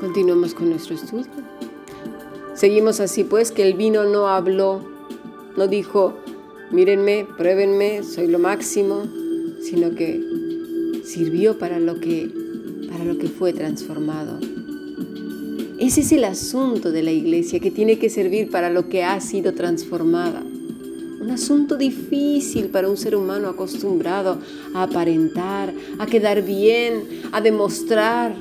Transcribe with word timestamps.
Continuamos 0.00 0.54
con 0.54 0.70
nuestro 0.70 0.94
estudio. 0.94 1.26
Seguimos 2.54 3.00
así 3.00 3.24
pues 3.24 3.50
que 3.50 3.62
el 3.62 3.74
vino 3.74 4.04
no 4.04 4.28
habló, 4.28 4.80
no 5.56 5.66
dijo, 5.66 6.14
mírenme, 6.70 7.26
pruébenme, 7.36 8.02
soy 8.04 8.28
lo 8.28 8.38
máximo, 8.38 9.02
sino 9.60 9.94
que 9.94 10.22
sirvió 11.04 11.58
para 11.58 11.80
lo 11.80 11.98
que, 12.00 12.30
para 12.90 13.04
lo 13.04 13.18
que 13.18 13.28
fue 13.28 13.52
transformado. 13.52 14.38
Ese 15.78 16.02
es 16.02 16.12
el 16.12 16.24
asunto 16.24 16.92
de 16.92 17.02
la 17.02 17.10
iglesia, 17.10 17.58
que 17.58 17.70
tiene 17.70 17.98
que 17.98 18.08
servir 18.08 18.50
para 18.50 18.70
lo 18.70 18.88
que 18.88 19.02
ha 19.02 19.20
sido 19.20 19.52
transformada. 19.52 20.42
Un 21.24 21.30
asunto 21.30 21.78
difícil 21.78 22.66
para 22.66 22.86
un 22.86 22.98
ser 22.98 23.16
humano 23.16 23.48
acostumbrado 23.48 24.38
a 24.74 24.82
aparentar, 24.82 25.72
a 25.98 26.04
quedar 26.04 26.42
bien, 26.42 27.22
a 27.32 27.40
demostrar, 27.40 28.36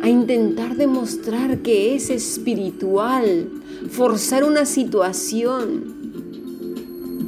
a 0.00 0.08
intentar 0.08 0.74
demostrar 0.74 1.58
que 1.58 1.96
es 1.96 2.08
espiritual, 2.08 3.46
forzar 3.90 4.42
una 4.42 4.64
situación. 4.64 5.84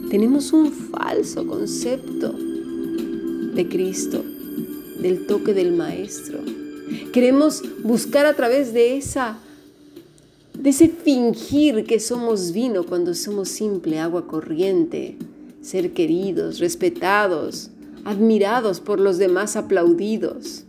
Tenemos 0.08 0.54
un 0.54 0.72
falso 0.72 1.46
concepto 1.46 2.32
de 2.32 3.68
Cristo, 3.68 4.24
del 4.98 5.26
toque 5.26 5.52
del 5.52 5.72
Maestro. 5.74 6.38
Queremos 7.12 7.62
buscar 7.82 8.24
a 8.24 8.32
través 8.32 8.72
de 8.72 8.96
esa 8.96 9.40
de 10.66 10.70
ese 10.70 10.88
fingir 10.88 11.84
que 11.84 12.00
somos 12.00 12.50
vino 12.50 12.84
cuando 12.84 13.14
somos 13.14 13.48
simple 13.50 14.00
agua 14.00 14.26
corriente, 14.26 15.14
ser 15.60 15.92
queridos, 15.92 16.58
respetados, 16.58 17.70
admirados 18.04 18.80
por 18.80 18.98
los 18.98 19.16
demás, 19.16 19.54
aplaudidos. 19.54 20.64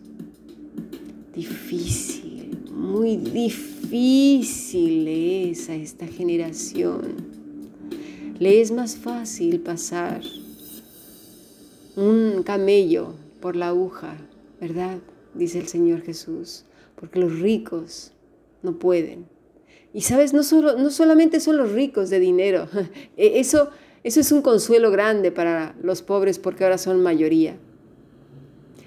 Difícil, 1.33 2.59
muy 2.71 3.17
difícil 3.17 5.07
es 5.07 5.67
a 5.67 5.73
esta 5.73 6.05
generación. 6.05 7.15
Le 8.37 8.61
es 8.61 8.69
más 8.69 8.97
fácil 8.97 9.61
pasar 9.61 10.21
un 11.95 12.43
camello 12.43 13.15
por 13.41 13.55
la 13.55 13.69
aguja, 13.69 14.15
¿verdad? 14.61 14.99
Dice 15.33 15.57
el 15.57 15.67
Señor 15.67 16.01
Jesús, 16.01 16.65
porque 16.95 17.17
los 17.17 17.39
ricos 17.39 18.11
no 18.61 18.77
pueden. 18.77 19.36
Y 19.97 20.01
sabes, 20.01 20.31
no, 20.31 20.43
solo, 20.43 20.77
no 20.77 20.91
solamente 20.91 21.39
son 21.39 21.57
los 21.57 21.71
ricos 21.71 22.11
de 22.11 22.19
dinero, 22.19 22.67
e, 23.17 23.39
eso, 23.39 23.71
eso 24.03 24.19
es 24.19 24.31
un 24.31 24.43
consuelo 24.43 24.91
grande 24.91 25.31
para 25.31 25.73
los 25.81 26.03
pobres 26.03 26.37
porque 26.37 26.63
ahora 26.63 26.77
son 26.77 27.01
mayoría. 27.01 27.55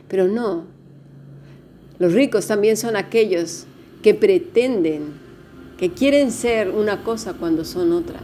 Pero 0.07 0.29
no, 0.29 0.67
los 1.99 2.13
ricos 2.13 2.47
también 2.47 2.77
son 2.77 2.95
aquellos 2.95 3.67
que 4.05 4.15
pretenden, 4.15 5.15
que 5.79 5.91
quieren 5.91 6.31
ser 6.31 6.71
una 6.71 7.03
cosa 7.03 7.35
cuando 7.35 7.65
son 7.65 7.91
otra. 7.91 8.21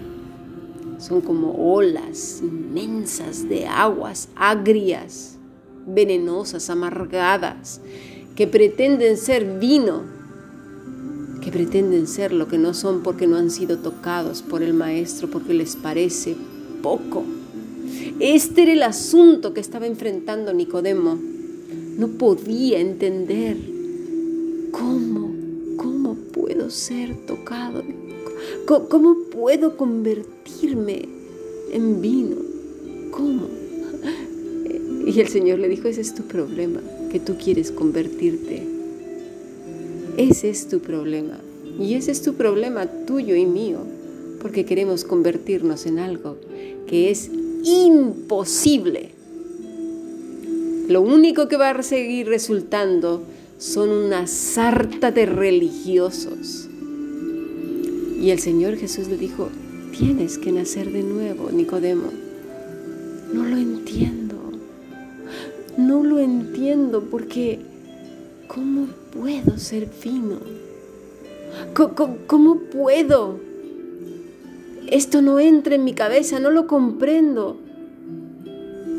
Son 0.98 1.22
como 1.22 1.74
olas 1.74 2.40
inmensas 2.40 3.48
de 3.48 3.66
aguas 3.66 4.28
agrias, 4.36 5.38
venenosas, 5.88 6.70
amargadas, 6.70 7.80
que 8.36 8.46
pretenden 8.46 9.16
ser 9.16 9.58
vino, 9.58 10.15
que 11.40 11.50
pretenden 11.50 12.06
ser 12.06 12.32
lo 12.32 12.48
que 12.48 12.58
no 12.58 12.74
son 12.74 13.02
porque 13.02 13.26
no 13.26 13.36
han 13.36 13.50
sido 13.50 13.78
tocados 13.78 14.42
por 14.42 14.62
el 14.62 14.74
Maestro, 14.74 15.28
porque 15.30 15.54
les 15.54 15.76
parece 15.76 16.36
poco. 16.82 17.24
Este 18.20 18.62
era 18.62 18.72
el 18.72 18.82
asunto 18.82 19.54
que 19.54 19.60
estaba 19.60 19.86
enfrentando 19.86 20.52
Nicodemo. 20.52 21.18
No 21.98 22.08
podía 22.08 22.80
entender 22.80 23.56
cómo, 24.70 25.32
cómo 25.76 26.14
puedo 26.32 26.70
ser 26.70 27.14
tocado 27.26 27.82
¿Cómo 28.66 29.16
puedo 29.30 29.76
convertirme 29.76 31.08
en 31.72 32.00
vino? 32.00 32.36
¿Cómo? 33.10 33.48
Y 35.06 35.20
el 35.20 35.28
Señor 35.28 35.60
le 35.60 35.68
dijo, 35.68 35.86
ese 35.86 36.00
es 36.00 36.16
tu 36.16 36.24
problema, 36.24 36.80
que 37.12 37.20
tú 37.20 37.36
quieres 37.42 37.70
convertirte. 37.70 38.75
Ese 40.16 40.50
es 40.50 40.68
tu 40.68 40.80
problema. 40.80 41.38
Y 41.78 41.94
ese 41.94 42.10
es 42.10 42.22
tu 42.22 42.34
problema 42.34 42.86
tuyo 42.86 43.36
y 43.36 43.44
mío, 43.44 43.80
porque 44.40 44.64
queremos 44.64 45.04
convertirnos 45.04 45.86
en 45.86 45.98
algo 45.98 46.36
que 46.86 47.10
es 47.10 47.30
imposible. 47.64 49.10
Lo 50.88 51.02
único 51.02 51.48
que 51.48 51.56
va 51.56 51.70
a 51.70 51.82
seguir 51.82 52.28
resultando 52.28 53.22
son 53.58 53.90
una 53.90 54.26
sarta 54.26 55.10
de 55.10 55.26
religiosos 55.26 56.66
y 58.20 58.30
el 58.30 58.38
Señor 58.38 58.76
Jesús 58.76 59.08
le 59.08 59.18
dijo, 59.18 59.50
tienes 59.96 60.38
que 60.38 60.50
nacer 60.50 60.90
de 60.90 61.02
nuevo, 61.02 61.50
Nicodemo. 61.52 62.10
No 63.32 63.44
lo 63.44 63.56
entiendo. 63.56 64.34
No 65.76 66.02
lo 66.02 66.18
entiendo 66.18 67.04
porque 67.10 67.60
¿cómo 68.46 68.86
puedo 69.12 69.58
ser 69.58 69.88
fino? 69.88 70.38
¿Cómo, 72.26 72.58
puedo? 72.72 73.38
Esto 74.88 75.22
no 75.22 75.40
entra 75.40 75.74
en 75.74 75.84
mi 75.84 75.94
cabeza, 75.94 76.38
no 76.38 76.50
lo 76.50 76.66
comprendo. 76.66 77.58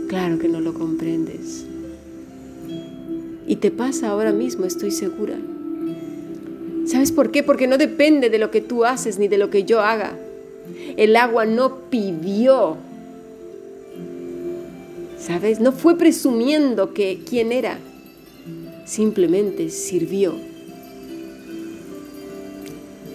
Claro 0.08 0.40
que 0.40 0.48
no 0.48 0.60
lo 0.60 0.74
comprendes. 0.74 1.66
Y 3.48 3.58
te 3.58 3.72
pasa 3.72 4.10
ahora 4.10 4.32
mismo, 4.32 4.66
estoy 4.66 4.92
segura. 4.92 5.36
¿Sabes 6.86 7.12
por 7.12 7.32
qué? 7.32 7.44
Porque 7.44 7.68
no 7.68 7.78
depende 7.78 8.30
de 8.30 8.40
lo 8.40 8.52
que 8.52 8.62
tú 8.62 8.86
haces 8.86 9.20
ni 9.20 9.28
de 9.28 9.38
lo 9.38 9.50
que 9.50 9.64
yo 9.64 9.82
haga. 9.82 10.18
El 10.98 11.16
agua 11.16 11.46
no 11.46 11.90
pidió. 11.90 12.78
¿Sabes? 15.18 15.60
No 15.60 15.72
fue 15.72 15.98
presumiendo 15.98 16.94
que 16.94 17.20
quién 17.28 17.52
era. 17.52 17.80
Simplemente 18.88 19.70
sirvió. 19.70 20.34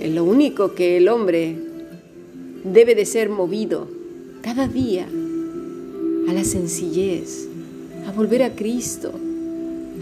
Es 0.00 0.12
lo 0.12 0.22
único 0.22 0.74
que 0.74 0.98
el 0.98 1.08
hombre 1.08 1.56
debe 2.62 2.94
de 2.94 3.06
ser 3.06 3.30
movido 3.30 3.88
cada 4.42 4.68
día 4.68 5.08
a 6.28 6.32
la 6.32 6.44
sencillez, 6.44 7.48
a 8.06 8.12
volver 8.12 8.42
a 8.42 8.54
Cristo, 8.54 9.12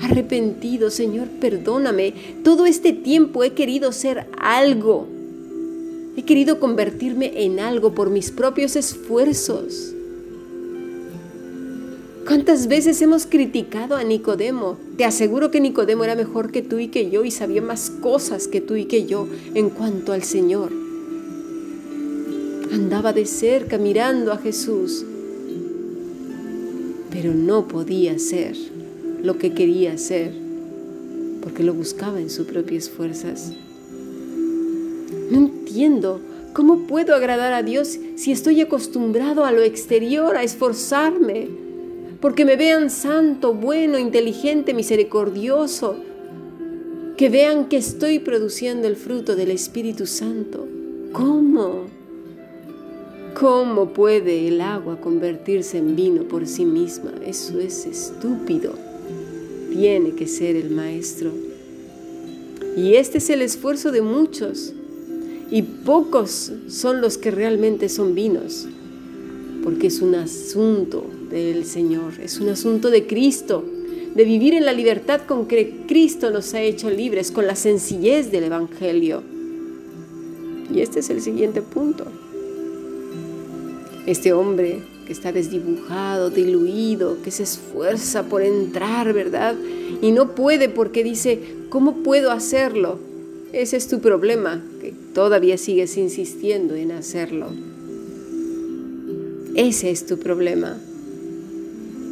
arrepentido, 0.03 0.91
Señor, 0.91 1.28
perdóname. 1.41 2.14
Todo 2.42 2.66
este 2.66 2.92
tiempo 2.92 3.44
he 3.44 3.53
querido 3.53 3.92
ser 3.92 4.26
algo. 4.38 5.06
He 6.16 6.25
querido 6.25 6.59
convertirme 6.59 7.44
en 7.44 7.60
algo 7.60 7.94
por 7.94 8.10
mis 8.10 8.32
propios 8.32 8.75
esfuerzos. 8.75 9.90
¿Cuántas 12.30 12.68
veces 12.68 13.02
hemos 13.02 13.26
criticado 13.26 13.96
a 13.96 14.04
Nicodemo? 14.04 14.78
Te 14.96 15.04
aseguro 15.04 15.50
que 15.50 15.60
Nicodemo 15.60 16.04
era 16.04 16.14
mejor 16.14 16.52
que 16.52 16.62
tú 16.62 16.78
y 16.78 16.86
que 16.86 17.10
yo 17.10 17.24
y 17.24 17.32
sabía 17.32 17.60
más 17.60 17.91
cosas 17.91 18.46
que 18.46 18.60
tú 18.60 18.76
y 18.76 18.84
que 18.84 19.04
yo 19.04 19.26
en 19.54 19.68
cuanto 19.68 20.12
al 20.12 20.22
Señor. 20.22 20.70
Andaba 22.70 23.12
de 23.12 23.26
cerca 23.26 23.78
mirando 23.78 24.30
a 24.30 24.36
Jesús, 24.36 25.04
pero 27.10 27.34
no 27.34 27.66
podía 27.66 28.16
ser 28.20 28.56
lo 29.24 29.36
que 29.36 29.52
quería 29.52 29.94
hacer, 29.94 30.32
porque 31.42 31.64
lo 31.64 31.74
buscaba 31.74 32.20
en 32.20 32.30
sus 32.30 32.47
propias 32.47 32.88
fuerzas. 32.88 33.50
No 35.32 35.36
entiendo 35.36 36.20
cómo 36.52 36.86
puedo 36.86 37.16
agradar 37.16 37.52
a 37.54 37.64
Dios 37.64 37.98
si 38.14 38.30
estoy 38.30 38.60
acostumbrado 38.60 39.44
a 39.44 39.50
lo 39.50 39.62
exterior, 39.62 40.36
a 40.36 40.44
esforzarme, 40.44 41.48
porque 42.20 42.44
me 42.44 42.56
vean 42.56 42.91
santo, 42.91 43.54
bueno, 43.54 43.98
inteligente, 43.98 44.74
misericordioso, 44.74 45.97
que 47.16 47.28
vean 47.28 47.68
que 47.68 47.77
estoy 47.77 48.18
produciendo 48.18 48.89
el 48.89 48.97
fruto 48.97 49.36
del 49.36 49.50
Espíritu 49.50 50.06
Santo. 50.06 50.66
¿Cómo? 51.12 51.84
¿Cómo 53.39 53.92
puede 53.92 54.48
el 54.48 54.60
agua 54.60 55.00
convertirse 55.00 55.78
en 55.78 55.97
vino 55.97 56.24
por 56.24 56.47
sí 56.47 56.65
misma? 56.65 57.12
Eso 57.24 57.59
es 57.59 57.86
estúpido 57.86 58.91
tiene 59.71 60.12
que 60.12 60.27
ser 60.27 60.56
el 60.56 60.71
maestro. 60.71 61.33
Y 62.77 62.95
este 62.95 63.18
es 63.18 63.30
el 63.30 63.42
esfuerzo 63.42 63.92
de 63.92 64.03
muchos. 64.03 64.72
Y 65.50 65.62
pocos 65.62 66.53
son 66.68 67.00
los 67.00 67.18
que 67.18 67.30
realmente 67.30 67.89
son 67.89 68.15
vinos. 68.15 68.68
Porque 69.62 69.89
es 69.89 70.00
un 70.00 70.15
asunto 70.15 71.04
del 71.30 71.65
Señor, 71.65 72.15
es 72.22 72.41
un 72.41 72.48
asunto 72.48 72.91
de 72.91 73.06
Cristo, 73.06 73.65
de 74.15 74.24
vivir 74.24 74.54
en 74.54 74.65
la 74.65 74.72
libertad 74.72 75.22
con 75.27 75.47
que 75.47 75.84
Cristo 75.86 76.30
nos 76.30 76.53
ha 76.54 76.60
hecho 76.60 76.91
libres, 76.91 77.30
con 77.30 77.47
la 77.47 77.54
sencillez 77.54 78.30
del 78.30 78.44
Evangelio. 78.44 79.22
Y 80.72 80.80
este 80.80 81.00
es 81.00 81.10
el 81.10 81.21
siguiente 81.21 81.62
punto. 81.62 82.04
Este 84.06 84.32
hombre 84.32 84.82
que 85.06 85.12
está 85.12 85.32
desdibujado, 85.32 86.30
diluido, 86.30 87.22
que 87.22 87.30
se 87.30 87.44
esfuerza 87.44 88.24
por 88.24 88.42
entrar, 88.42 89.12
¿verdad? 89.12 89.56
Y 90.03 90.12
no 90.12 90.34
puede 90.34 90.68
porque 90.68 91.04
dice, 91.04 91.41
¿cómo 91.68 92.03
puedo 92.03 92.30
hacerlo? 92.30 92.98
Ese 93.53 93.76
es 93.76 93.88
tu 93.88 94.00
problema, 94.00 94.65
que 94.80 94.94
todavía 95.15 95.59
sigues 95.59 95.97
insistiendo 95.97 96.76
en 96.76 96.92
hacerlo. 96.92 97.48
Ese 99.56 99.91
es 99.91 100.06
tu 100.06 100.18
problema. 100.18 100.78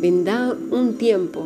Vendrá 0.00 0.56
un 0.70 0.96
tiempo 0.96 1.44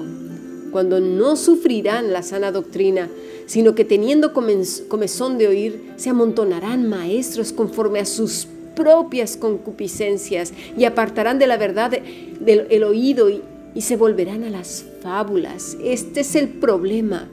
cuando 0.73 1.01
no 1.01 1.37
sufrirán 1.37 2.13
la 2.13 2.23
sana 2.23 2.51
doctrina, 2.51 3.09
sino 3.47 3.75
que 3.75 3.85
teniendo 3.85 4.33
comezón 4.33 5.39
de 5.39 5.49
oír, 5.49 5.93
se 5.97 6.11
amontonarán 6.11 6.89
maestros 6.89 7.53
conforme 7.53 8.01
a 8.01 8.07
sus 8.07 8.49
propias 8.75 9.37
concupiscencias 9.37 10.53
y 10.77 10.85
apartarán 10.85 11.39
de 11.39 11.47
la 11.47 11.59
verdad 11.59 11.93
del 12.41 12.85
oído 12.85 13.29
y, 13.29 13.43
y 13.75 13.83
se 13.83 13.97
volverán 13.97 14.45
a 14.45 14.51
las 14.51 14.85
fábulas. 15.03 15.77
Este 15.85 16.21
es 16.21 16.35
el 16.35 16.49
problema. 16.49 17.29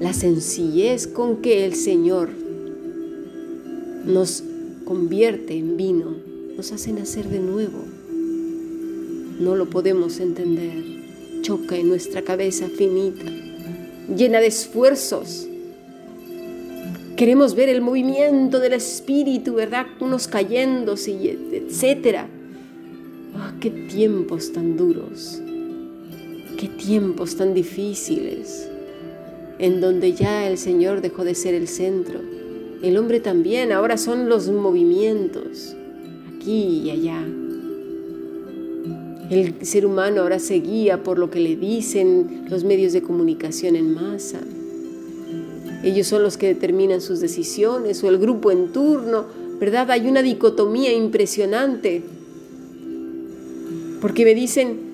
La 0.00 0.12
sencillez 0.12 1.06
con 1.06 1.42
que 1.42 1.64
el 1.64 1.74
Señor 1.74 2.30
nos 4.06 4.42
convierte 4.84 5.54
en 5.54 5.76
vino, 5.76 6.16
nos 6.56 6.72
hace 6.72 6.92
nacer 6.92 7.28
de 7.28 7.40
nuevo. 7.40 7.97
No 9.38 9.56
lo 9.56 9.66
podemos 9.70 10.20
entender. 10.20 10.84
Choca 11.42 11.76
en 11.76 11.88
nuestra 11.88 12.22
cabeza 12.22 12.68
finita, 12.68 13.24
llena 14.14 14.40
de 14.40 14.48
esfuerzos, 14.48 15.48
Queremos 17.18 17.56
ver 17.56 17.68
el 17.68 17.80
movimiento 17.80 18.60
del 18.60 18.74
espíritu, 18.74 19.54
¿verdad? 19.54 19.86
Unos 19.98 20.28
cayéndose, 20.28 21.36
etcétera. 21.50 22.28
Ah, 23.34 23.54
qué 23.60 23.70
tiempos 23.70 24.52
tan 24.52 24.76
duros, 24.76 25.42
qué 26.56 26.68
tiempos 26.68 27.34
tan 27.34 27.54
difíciles, 27.54 28.70
en 29.58 29.80
donde 29.80 30.12
ya 30.12 30.46
el 30.46 30.58
Señor 30.58 31.00
dejó 31.00 31.24
de 31.24 31.34
ser 31.34 31.54
el 31.54 31.66
centro. 31.66 32.20
El 32.84 32.96
hombre 32.96 33.18
también, 33.18 33.72
ahora 33.72 33.98
son 33.98 34.28
los 34.28 34.48
movimientos, 34.48 35.74
aquí 36.36 36.82
y 36.84 36.90
allá. 36.92 37.26
El 39.30 39.66
ser 39.66 39.84
humano 39.84 40.22
ahora 40.22 40.38
se 40.38 40.54
guía 40.54 41.02
por 41.02 41.18
lo 41.18 41.30
que 41.30 41.40
le 41.40 41.56
dicen 41.56 42.46
los 42.48 42.64
medios 42.64 42.94
de 42.94 43.02
comunicación 43.02 43.76
en 43.76 43.92
masa. 43.92 44.40
Ellos 45.84 46.06
son 46.06 46.22
los 46.22 46.36
que 46.36 46.46
determinan 46.48 47.00
sus 47.00 47.20
decisiones 47.20 48.02
o 48.02 48.08
el 48.08 48.18
grupo 48.18 48.50
en 48.50 48.72
turno, 48.72 49.26
¿verdad? 49.60 49.90
Hay 49.90 50.08
una 50.08 50.22
dicotomía 50.22 50.92
impresionante. 50.92 52.02
Porque 54.00 54.24
me 54.24 54.34
dicen 54.34 54.88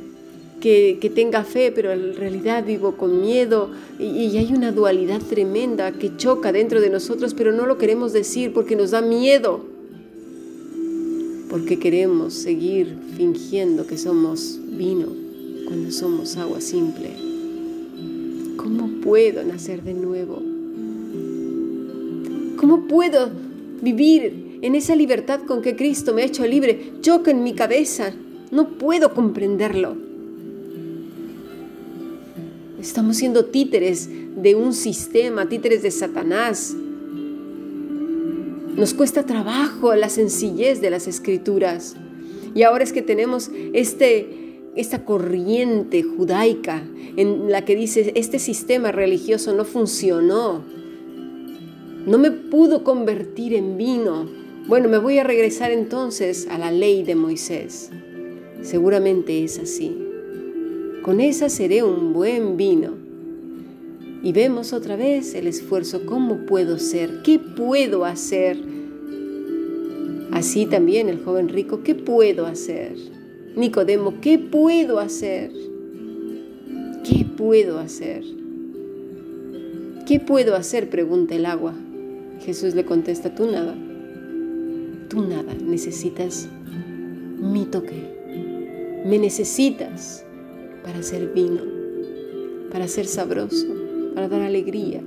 que, 0.60 1.12
tenga 1.14 1.44
fe, 1.44 1.70
pero 1.72 1.92
en 1.92 2.16
realidad 2.16 2.64
vivo 2.64 2.96
con 2.96 3.20
miedo 3.20 3.70
y 3.98 4.36
hay 4.36 4.52
una 4.52 4.72
dualidad 4.72 5.20
tremenda 5.20 5.92
que 5.92 6.16
choca 6.16 6.52
dentro 6.52 6.81
de 6.81 6.90
nosotros, 6.90 7.34
pero 7.34 7.52
no 7.52 7.66
lo 7.66 7.78
queremos 7.78 8.12
decir 8.12 8.52
porque 8.52 8.75
nos 8.75 8.90
da 8.90 9.00
miedo. 9.00 9.74
Porque 11.49 11.79
queremos 11.79 12.35
seguir 12.35 12.96
fingiendo 13.17 13.87
que 13.87 13.99
somos 13.99 14.58
vino 14.67 15.06
cuando 15.67 15.91
somos 15.91 16.37
agua 16.37 16.61
simple. 16.61 17.11
¿Cómo 18.56 18.88
puedo 19.02 19.44
nacer 19.44 19.82
de 19.82 19.94
nuevo? 19.94 20.43
¿Cómo 22.56 22.87
puedo 22.87 23.31
vivir 23.82 24.58
en 24.62 24.75
esa 24.75 24.96
libertad 24.96 25.41
con 25.46 25.61
que 25.61 25.76
Cristo 25.76 26.14
me 26.14 26.23
ha 26.23 26.26
hecho 26.26 26.46
libre? 26.46 26.93
Choca 27.02 27.31
en 27.31 27.43
mi 27.43 27.52
cabeza. 27.52 28.12
No 28.50 28.70
puedo 28.79 29.12
comprenderlo. 29.12 29.96
Estamos 32.81 33.17
siendo 33.17 33.46
títeres 33.46 34.08
de 34.37 34.55
un 34.55 34.73
sistema, 34.73 35.49
títeres 35.49 35.82
de 35.82 35.91
Satanás. 35.91 36.75
Nos 38.76 38.94
cuesta 38.94 39.25
trabajo 39.25 39.94
la 39.94 40.09
sencillez 40.09 40.81
de 40.81 40.91
las 40.91 41.06
escrituras. 41.06 41.97
Y 42.55 42.62
ahora 42.62 42.85
es 42.85 42.93
que 42.93 43.03
tenemos 43.03 43.50
este, 43.73 44.61
esta 44.76 45.05
corriente 45.05 46.03
judaica 46.03 46.82
en 47.17 47.50
la 47.50 47.65
que 47.65 47.76
dice, 47.76 48.12
este 48.15 48.38
sistema 48.38 48.93
religioso 48.93 49.55
no 49.55 49.65
funcionó 49.65 50.62
no 52.06 52.19
me 52.19 52.31
pudo 52.31 52.85
convertir 52.85 53.55
en 53.55 53.79
vino. 53.79 54.29
Bueno, 54.67 54.91
me 54.91 54.99
voy 54.99 55.17
a 55.17 55.25
regresar 55.25 55.70
entonces 55.70 56.47
a 56.50 56.59
la 56.59 56.70
ley 56.70 57.03
de 57.03 57.15
Moisés. 57.15 57.91
Seguramente 58.61 59.43
es 59.43 59.59
así. 59.59 59.97
Con 61.03 61.20
esa 61.23 61.49
seré 61.49 61.82
un 61.82 62.12
buen 62.12 62.59
vino. 62.59 63.04
Y 64.25 64.32
vemos 64.32 64.73
otra 64.73 64.97
vez 64.97 65.35
el 65.35 65.47
esfuerzo. 65.47 66.06
¿Cómo 66.06 66.47
puedo 66.47 66.79
ser? 66.79 67.21
¿Qué 67.23 67.38
puedo 67.38 68.06
hacer? 68.06 68.56
Así 70.32 70.65
también 70.65 71.11
el 71.11 71.23
joven 71.23 71.50
rico, 71.50 71.82
¿qué 71.85 71.94
puedo 71.94 72.47
hacer? 72.47 72.97
Nicodemo, 73.55 74.15
¿qué 74.23 74.38
puedo 74.38 74.99
hacer? 74.99 75.53
¿Qué 77.05 77.26
puedo 77.37 77.79
hacer? 77.79 78.25
¿Qué 80.06 80.21
puedo 80.21 80.56
hacer? 80.56 80.88
pregunta 80.88 81.35
el 81.35 81.44
agua. 81.44 81.75
Jesús 82.41 82.75
le 82.75 82.85
contesta, 82.85 83.35
tú 83.35 83.47
nada, 83.50 83.77
tú 85.09 85.23
nada, 85.23 85.55
necesitas 85.55 86.49
mi 87.38 87.65
toque, 87.67 89.03
me 89.05 89.19
necesitas 89.19 90.25
para 90.82 91.03
ser 91.03 91.32
vino, 91.32 91.62
para 92.73 92.88
ser 92.88 93.06
sabroso, 93.06 93.74
para 94.14 94.28
dar 94.28 94.43
alegría. 94.43 95.00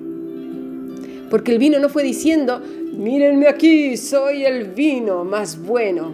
Porque 1.30 1.52
el 1.52 1.60
vino 1.60 1.80
no 1.80 1.90
fue 1.90 2.04
diciendo, 2.04 2.62
mírenme 2.94 3.48
aquí, 3.48 3.98
soy 3.98 4.46
el 4.46 4.66
vino 4.72 5.24
más 5.24 5.62
bueno. 5.62 6.14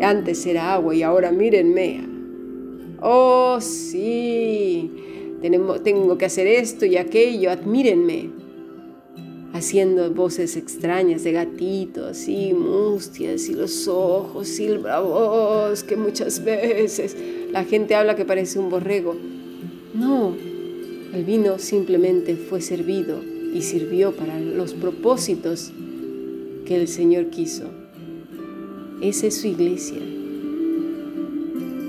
Antes 0.00 0.46
era 0.46 0.74
agua 0.74 0.94
y 0.94 1.02
ahora 1.02 1.30
mírenme. 1.30 2.06
Oh, 3.02 3.58
sí, 3.60 4.90
tengo 5.84 6.18
que 6.18 6.24
hacer 6.24 6.46
esto 6.46 6.86
y 6.86 6.96
aquello, 6.96 7.50
admírenme 7.50 8.40
haciendo 9.52 10.10
voces 10.12 10.56
extrañas 10.56 11.24
de 11.24 11.32
gatitos 11.32 12.28
y 12.28 12.54
mustias 12.54 13.48
y 13.48 13.54
los 13.54 13.88
ojos 13.88 14.58
y 14.60 14.66
el 14.66 14.78
bravos 14.78 15.82
que 15.82 15.96
muchas 15.96 16.44
veces 16.44 17.16
la 17.50 17.64
gente 17.64 17.94
habla 17.94 18.16
que 18.16 18.24
parece 18.24 18.58
un 18.58 18.70
borrego. 18.70 19.16
No, 19.92 20.34
el 21.12 21.24
vino 21.24 21.58
simplemente 21.58 22.36
fue 22.36 22.60
servido 22.60 23.20
y 23.52 23.62
sirvió 23.62 24.12
para 24.12 24.38
los 24.38 24.74
propósitos 24.74 25.72
que 26.64 26.76
el 26.76 26.88
Señor 26.88 27.30
quiso. 27.30 27.64
Esa 29.02 29.26
es 29.26 29.40
su 29.40 29.48
iglesia. 29.48 29.98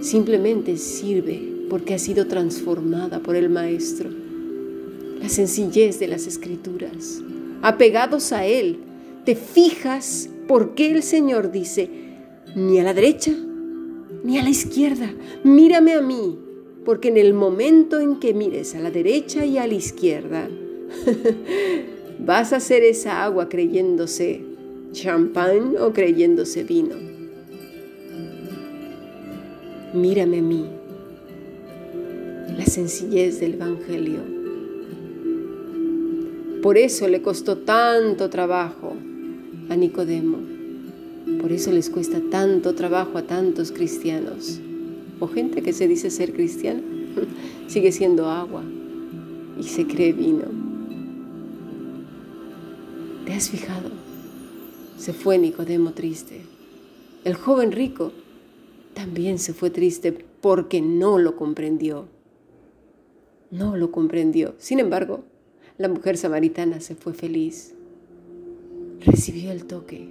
Simplemente 0.01 0.77
sirve 0.77 1.39
porque 1.69 1.93
ha 1.93 1.99
sido 1.99 2.27
transformada 2.27 3.19
por 3.19 3.35
el 3.35 3.49
Maestro. 3.49 4.09
La 5.21 5.29
sencillez 5.29 5.99
de 5.99 6.07
las 6.07 6.25
escrituras 6.25 7.21
apegados 7.61 8.31
a 8.31 8.45
Él, 8.45 8.79
te 9.25 9.35
fijas 9.35 10.29
por 10.47 10.73
qué 10.73 10.91
el 10.91 11.03
Señor 11.03 11.51
dice, 11.51 11.89
ni 12.55 12.79
a 12.79 12.83
la 12.83 12.93
derecha, 12.93 13.31
ni 14.23 14.37
a 14.37 14.43
la 14.43 14.49
izquierda, 14.49 15.13
mírame 15.43 15.93
a 15.93 16.01
mí, 16.01 16.37
porque 16.85 17.09
en 17.09 17.17
el 17.17 17.33
momento 17.33 18.00
en 18.00 18.19
que 18.19 18.33
mires 18.33 18.75
a 18.75 18.79
la 18.79 18.91
derecha 18.91 19.45
y 19.45 19.57
a 19.57 19.67
la 19.67 19.73
izquierda, 19.73 20.47
vas 22.19 22.53
a 22.53 22.57
hacer 22.57 22.83
esa 22.83 23.23
agua 23.23 23.50
creyéndose 23.50 24.41
champán 24.91 25.75
o 25.79 25.93
creyéndose 25.93 26.63
vino. 26.63 26.95
Mírame 29.93 30.39
a 30.39 30.41
mí, 30.41 30.65
la 32.57 32.65
sencillez 32.65 33.39
del 33.39 33.55
Evangelio 33.55 34.41
por 36.61 36.77
eso 36.77 37.07
le 37.07 37.23
costó 37.23 37.57
tanto 37.57 38.29
trabajo 38.29 38.93
a 39.69 39.75
Nicodemo. 39.75 40.38
Por 41.41 41.51
eso 41.51 41.71
les 41.71 41.89
cuesta 41.89 42.21
tanto 42.29 42.75
trabajo 42.75 43.17
a 43.17 43.23
tantos 43.23 43.71
cristianos. 43.71 44.61
Gente 45.27 45.61
que 45.61 45.73
se 45.73 45.87
dice 45.87 46.09
ser 46.09 46.33
cristiana, 46.33 46.81
sigue 47.67 47.91
siendo 47.91 48.29
agua 48.29 48.63
y 49.59 49.63
se 49.63 49.85
cree 49.85 50.13
vino. 50.13 50.45
¿Te 53.25 53.33
has 53.33 53.49
fijado? 53.49 53.89
Se 54.97 55.13
fue 55.13 55.37
Nicodemo 55.37 55.93
triste. 55.93 56.41
El 57.23 57.35
joven 57.35 57.71
rico 57.71 58.11
también 58.93 59.39
se 59.39 59.53
fue 59.53 59.69
triste 59.69 60.11
porque 60.41 60.81
no 60.81 61.17
lo 61.17 61.35
comprendió. 61.35 62.07
No 63.51 63.77
lo 63.77 63.91
comprendió. 63.91 64.55
Sin 64.57 64.79
embargo, 64.79 65.23
la 65.77 65.87
mujer 65.87 66.17
samaritana 66.17 66.81
se 66.81 66.95
fue 66.95 67.13
feliz. 67.13 67.73
Recibió 69.05 69.51
el 69.51 69.65
toque. 69.65 70.07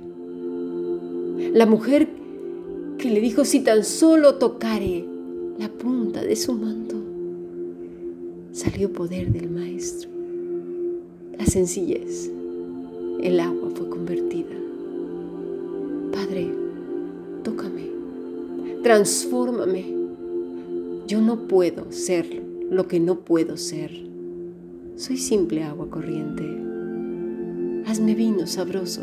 La 1.52 1.66
mujer 1.66 2.08
que 3.00 3.10
le 3.10 3.20
dijo, 3.20 3.46
si 3.46 3.60
tan 3.60 3.82
solo 3.82 4.34
tocare 4.34 5.06
la 5.58 5.70
punta 5.70 6.22
de 6.22 6.36
su 6.36 6.52
manto, 6.52 6.96
salió 8.52 8.92
poder 8.92 9.32
del 9.32 9.48
Maestro. 9.50 10.10
La 11.38 11.46
sencillez, 11.46 12.30
el 13.22 13.40
agua 13.40 13.70
fue 13.74 13.88
convertida. 13.88 14.50
Padre, 16.12 16.52
tócame, 17.42 17.86
transfórmame. 18.82 19.86
Yo 21.06 21.22
no 21.22 21.48
puedo 21.48 21.90
ser 21.90 22.26
lo 22.70 22.86
que 22.86 23.00
no 23.00 23.20
puedo 23.20 23.56
ser. 23.56 23.92
Soy 24.96 25.16
simple 25.16 25.64
agua 25.64 25.88
corriente. 25.88 26.44
Hazme 27.86 28.14
vino 28.14 28.46
sabroso 28.46 29.02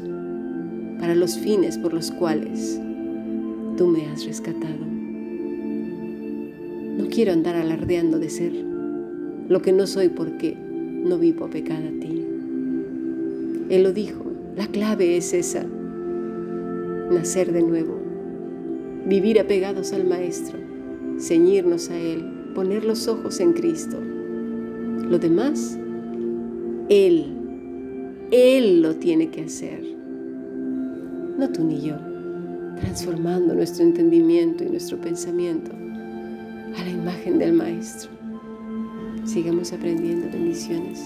para 1.00 1.16
los 1.16 1.38
fines 1.39 1.80
por 1.80 1.94
los 1.94 2.12
cuales 2.12 2.80
tú 3.77 3.88
me 3.88 4.07
has 4.07 4.25
rescatado. 4.25 4.86
No 6.98 7.07
quiero 7.10 7.31
andar 7.31 7.55
alardeando 7.55 8.17
de 8.17 8.29
ser 8.29 8.51
lo 8.53 9.62
que 9.62 9.72
no 9.72 9.86
soy 9.86 10.10
porque 10.10 10.57
no 10.57 11.19
vivo 11.19 11.46
apegada 11.46 11.88
a 11.88 12.00
ti. 12.00 12.25
Él 13.69 13.84
lo 13.84 13.93
dijo, 13.93 14.25
la 14.55 14.67
clave 14.67 15.15
es 15.15 15.34
esa, 15.34 15.63
nacer 17.12 17.53
de 17.53 17.62
nuevo, 17.62 18.00
vivir 19.05 19.39
apegados 19.39 19.93
al 19.93 20.05
Maestro, 20.05 20.57
ceñirnos 21.19 21.91
a 21.91 22.00
Él, 22.00 22.25
poner 22.55 22.84
los 22.84 23.07
ojos 23.07 23.39
en 23.39 23.53
Cristo. 23.53 23.98
Lo 24.01 25.19
demás, 25.19 25.77
Él, 26.89 27.27
Él 28.31 28.81
lo 28.81 28.96
tiene 28.96 29.29
que 29.29 29.43
hacer, 29.43 29.84
no 31.38 31.50
tú 31.51 31.63
ni 31.63 31.81
yo, 31.81 32.16
transformando 32.79 33.53
nuestro 33.53 33.84
entendimiento 33.84 34.63
y 34.63 34.69
nuestro 34.69 34.98
pensamiento 35.00 35.72
a 35.72 36.84
la 36.84 36.89
imagen 36.89 37.39
del 37.39 37.53
Maestro. 37.53 38.10
Sigamos 39.25 39.74
aprendiendo 39.74 40.27
bendiciones. 40.31 41.01